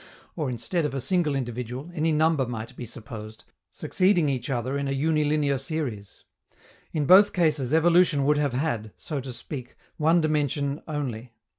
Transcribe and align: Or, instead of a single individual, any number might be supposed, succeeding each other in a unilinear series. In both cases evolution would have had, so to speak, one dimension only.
Or, 0.35 0.49
instead 0.49 0.83
of 0.83 0.95
a 0.95 0.99
single 0.99 1.35
individual, 1.35 1.91
any 1.93 2.11
number 2.11 2.47
might 2.47 2.75
be 2.75 2.87
supposed, 2.87 3.43
succeeding 3.69 4.29
each 4.29 4.49
other 4.49 4.75
in 4.75 4.87
a 4.87 4.91
unilinear 4.95 5.59
series. 5.59 6.23
In 6.91 7.05
both 7.05 7.33
cases 7.33 7.71
evolution 7.71 8.25
would 8.25 8.39
have 8.39 8.53
had, 8.53 8.93
so 8.97 9.19
to 9.21 9.31
speak, 9.31 9.75
one 9.97 10.19
dimension 10.19 10.81
only. 10.87 11.33